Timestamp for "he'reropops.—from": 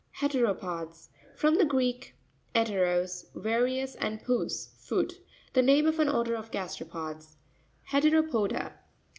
0.19-1.59